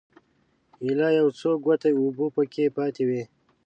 [0.83, 3.23] ایله یو څو ګوټه اوبه په کې پاتې وې.